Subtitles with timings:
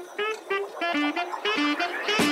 [0.00, 0.20] Thank
[2.20, 2.27] you.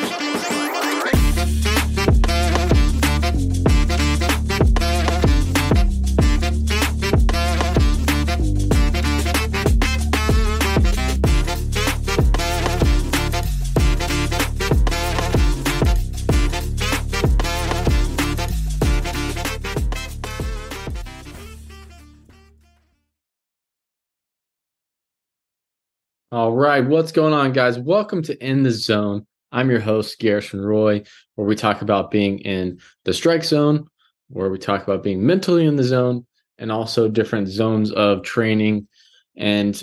[26.33, 27.79] All right, what's going on, guys?
[27.79, 29.25] Welcome to In the Zone.
[29.53, 31.05] I'm your host, Garrison Roy,
[31.37, 33.87] where we talk about being in the strike zone,
[34.29, 36.27] where we talk about being mentally in the zone,
[36.59, 38.89] and also different zones of training.
[39.37, 39.81] And,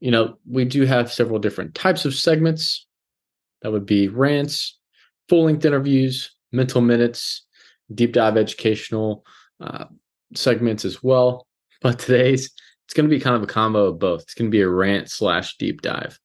[0.00, 2.86] you know, we do have several different types of segments.
[3.60, 4.78] That would be rants,
[5.28, 7.44] full length interviews, mental minutes,
[7.94, 9.26] deep dive educational
[9.60, 9.84] uh,
[10.34, 11.46] segments as well.
[11.82, 12.50] But today's
[12.92, 14.20] it's going to be kind of a combo of both.
[14.20, 16.20] It's going to be a rant slash deep dive.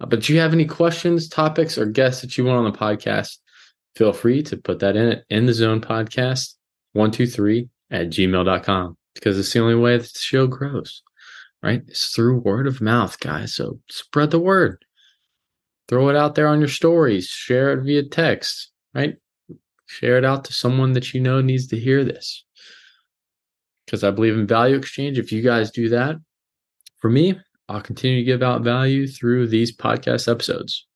[0.00, 2.78] Uh, but do you have any questions, topics, or guests that you want on the
[2.78, 3.36] podcast?
[3.96, 6.54] Feel free to put that in it in the zone podcast
[6.94, 11.02] 123 at gmail.com because it's the only way that the show grows,
[11.62, 11.82] right?
[11.86, 13.54] It's through word of mouth, guys.
[13.54, 14.82] So spread the word.
[15.86, 19.16] Throw it out there on your stories, share it via text, right?
[19.84, 22.45] Share it out to someone that you know needs to hear this
[23.86, 25.18] because I believe in value exchange.
[25.18, 26.16] If you guys do that,
[26.98, 30.86] for me, I'll continue to give out value through these podcast episodes.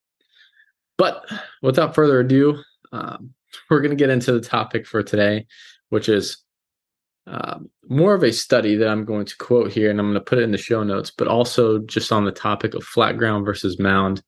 [0.99, 1.25] But
[1.63, 3.33] without further ado, um,
[3.71, 5.47] we're going to get into the topic for today,
[5.89, 6.39] which is
[7.27, 10.21] um, more of a study that I'm going to quote here, and I'm going to
[10.21, 13.45] put it in the show notes, but also just on the topic of flat ground
[13.45, 14.23] versus mound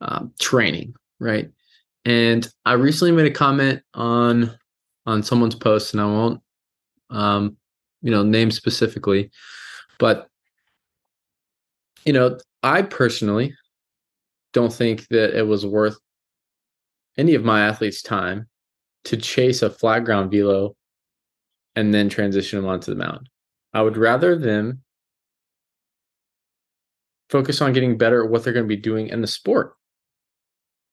[0.00, 1.50] um, training, right?
[2.04, 4.56] And I recently made a comment on
[5.06, 6.40] on someone's post, and I won't
[7.10, 7.56] um,
[8.04, 9.30] you know name specifically.
[9.98, 10.28] But
[12.04, 13.54] you know i personally
[14.52, 15.96] don't think that it was worth
[17.16, 18.46] any of my athletes time
[19.04, 20.76] to chase a flat ground velo
[21.76, 23.28] and then transition them onto the mound.
[23.72, 24.82] I would rather them
[27.30, 29.74] focus on getting better at what they're going to be doing in the sport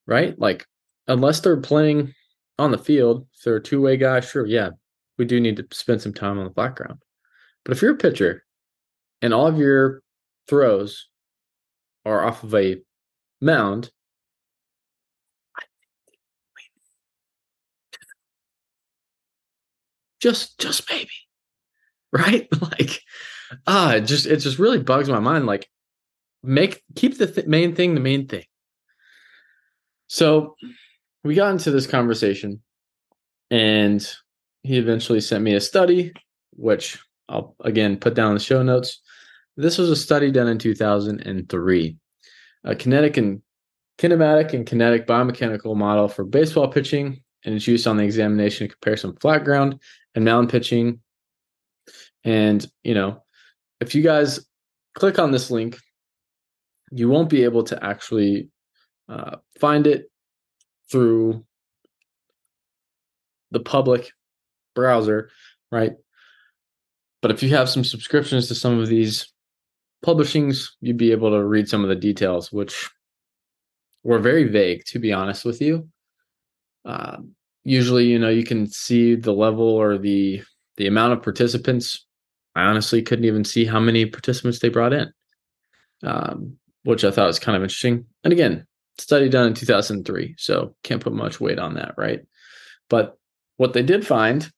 [0.06, 0.36] right?
[0.38, 0.66] Like
[1.06, 2.12] unless they're playing
[2.58, 4.70] on the field if they're a two-way guy sure yeah
[5.18, 6.98] we do need to spend some time on the flat ground.
[7.64, 8.44] But if you're a pitcher
[9.20, 10.02] and all of your
[10.48, 11.08] throws
[12.04, 12.78] are off of a
[13.40, 13.90] mound,
[20.20, 21.10] just just maybe,
[22.12, 22.48] right?
[22.60, 23.02] Like,
[23.66, 25.46] ah, uh, just it just really bugs my mind.
[25.46, 25.68] Like,
[26.42, 28.44] make keep the th- main thing the main thing.
[30.06, 30.56] So
[31.24, 32.62] we got into this conversation,
[33.50, 34.06] and
[34.62, 36.12] he eventually sent me a study,
[36.52, 39.00] which I'll again put down in the show notes.
[39.56, 41.96] This was a study done in 2003,
[42.64, 43.42] a kinetic and
[43.98, 48.72] kinematic and kinetic biomechanical model for baseball pitching and its use on the examination and
[48.72, 49.78] comparison of flat ground
[50.14, 51.00] and mound pitching.
[52.24, 53.22] And you know,
[53.80, 54.46] if you guys
[54.94, 55.78] click on this link,
[56.90, 58.50] you won't be able to actually
[59.08, 60.10] uh, find it
[60.90, 61.44] through
[63.50, 64.12] the public
[64.74, 65.30] browser,
[65.70, 65.92] right?
[67.20, 69.32] But if you have some subscriptions to some of these
[70.04, 72.90] publishings, you'd be able to read some of the details, which
[74.02, 75.88] were very vague, to be honest with you.
[76.84, 77.18] Uh,
[77.64, 80.42] usually, you know, you can see the level or the
[80.76, 82.04] the amount of participants.
[82.54, 85.12] I honestly couldn't even see how many participants they brought in,
[86.02, 88.04] um, which I thought was kind of interesting.
[88.24, 88.66] And again,
[88.98, 92.20] study done in 2003, so can't put much weight on that, right?
[92.90, 93.16] But
[93.56, 94.50] what they did find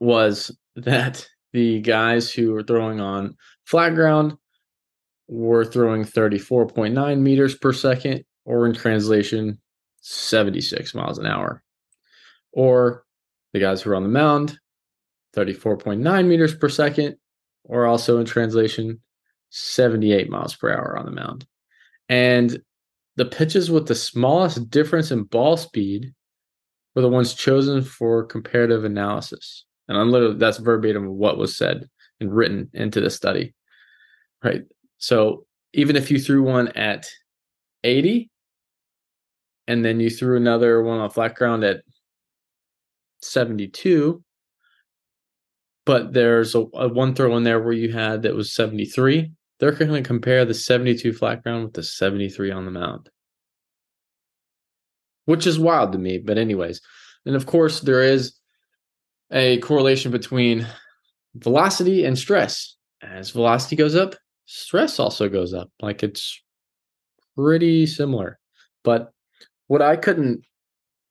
[0.00, 4.36] was that the guys who were throwing on flat ground
[5.28, 9.58] were throwing 34.9 meters per second, or in translation,
[10.02, 11.62] 76 miles an hour.
[12.52, 13.04] Or
[13.52, 14.58] the guys who were on the mound,
[15.34, 17.16] 34.9 meters per second,
[17.64, 19.00] or also in translation,
[19.50, 21.46] 78 miles per hour on the mound.
[22.08, 22.62] And
[23.16, 26.12] the pitches with the smallest difference in ball speed
[26.94, 29.64] were the ones chosen for comparative analysis.
[29.88, 31.88] And I'm literally that's verbatim what was said
[32.20, 33.54] and written into the study.
[34.42, 34.62] Right.
[34.98, 37.08] So even if you threw one at
[37.84, 38.30] 80
[39.68, 41.82] and then you threw another one on flat ground at
[43.22, 44.22] 72,
[45.84, 49.72] but there's a, a one throw in there where you had that was 73, they're
[49.72, 53.08] going to compare the 72 flat ground with the 73 on the mound.
[55.24, 56.80] Which is wild to me, but anyways.
[57.24, 58.34] And of course, there is
[59.30, 60.66] a correlation between
[61.34, 62.76] velocity and stress.
[63.02, 64.14] As velocity goes up,
[64.46, 65.70] stress also goes up.
[65.80, 66.42] Like it's
[67.36, 68.38] pretty similar.
[68.84, 69.12] But
[69.66, 70.44] what I couldn't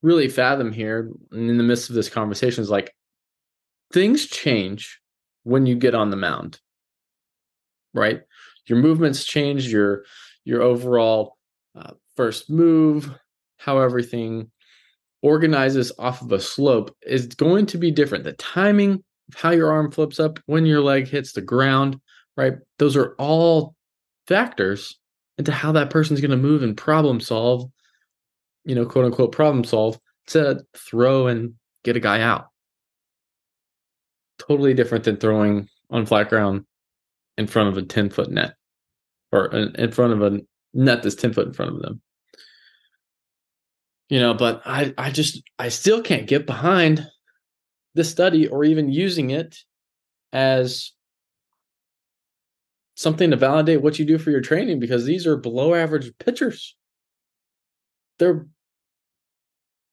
[0.02, 2.94] really fathom here in the midst of this conversation is like
[3.94, 5.00] things change
[5.44, 6.60] when you get on the mound.
[7.94, 8.22] Right?
[8.68, 10.04] Your movements change, your
[10.44, 11.38] your overall
[11.76, 13.10] uh, first move,
[13.58, 14.52] how everything
[15.22, 18.24] organizes off of a slope is going to be different.
[18.24, 22.00] The timing of how your arm flips up when your leg hits the ground,
[22.38, 22.54] right?
[22.80, 23.76] Those are all
[24.28, 25.00] factors
[25.38, 27.70] into how that person's going to move and problem solve,
[28.64, 31.54] you know, quote unquote problem solve to throw and
[31.84, 32.48] get a guy out.
[34.40, 36.66] Totally different than throwing on flat ground
[37.38, 38.56] in front of a 10 foot net
[39.32, 40.42] or in front of a
[40.74, 42.02] net that's 10 foot in front of them.
[44.10, 47.08] You know, but I, I just, I still can't get behind
[47.96, 49.58] this study or even using it
[50.32, 50.92] as
[52.96, 56.76] something to validate what you do for your training because these are below average pitchers.
[58.20, 58.46] They're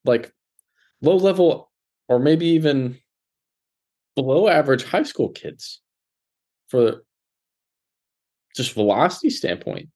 [0.04, 0.32] like
[1.00, 1.70] low level
[2.08, 2.98] or maybe even
[4.14, 5.80] below average high school kids
[6.68, 7.02] for
[8.54, 9.88] just velocity standpoint.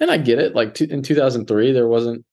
[0.00, 0.54] And I get it.
[0.54, 2.24] Like in 2003, there wasn't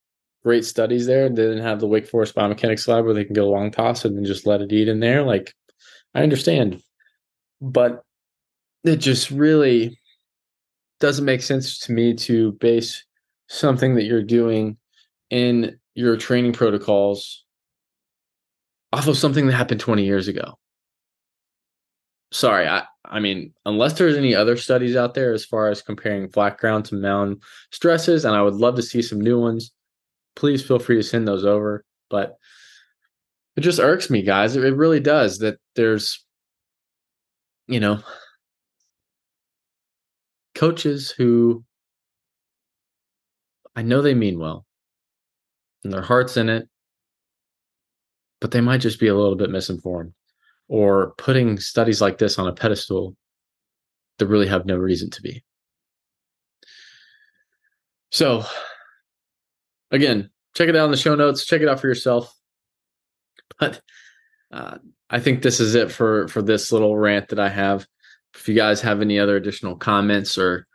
[0.44, 1.30] great studies there.
[1.30, 4.18] They didn't have the Wake Forest biomechanics lab where they can go long toss and
[4.18, 5.24] then just let it eat in there.
[5.24, 5.54] Like
[6.16, 6.82] I understand,
[7.62, 8.04] but
[8.84, 10.00] it just really
[11.00, 13.04] doesn't make sense to me to base
[13.48, 14.78] something that you're doing
[15.30, 17.44] in your training protocols
[18.94, 20.58] off of something that happened 20 years ago.
[22.32, 26.30] Sorry, I, I mean, unless there's any other studies out there as far as comparing
[26.30, 29.72] flat ground to mound stresses, and I would love to see some new ones,
[30.36, 31.84] please feel free to send those over.
[32.10, 32.38] But
[33.56, 34.56] it just irks me, guys.
[34.56, 36.26] It really does that there's,
[37.68, 38.02] you know,
[40.56, 41.64] coaches who
[43.76, 44.66] I know they mean well
[45.84, 46.68] and their heart's in it,
[48.42, 50.14] but they might just be a little bit misinformed
[50.68, 53.16] or putting studies like this on a pedestal
[54.18, 55.44] that really have no reason to be.
[58.12, 58.44] So,
[59.92, 61.46] again, check it out in the show notes.
[61.46, 62.34] Check it out for yourself.
[63.60, 63.82] But
[64.52, 64.78] uh,
[65.10, 67.86] I think this is it for for this little rant that I have.
[68.36, 70.68] If you guys have any other additional comments or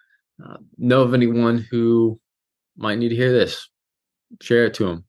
[0.44, 2.20] uh, know of anyone who
[2.76, 3.68] might need to hear this,
[4.42, 5.04] share it to them.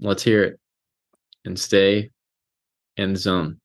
[0.00, 0.60] Let's hear it
[1.44, 2.10] and stay
[2.96, 3.59] in the zone.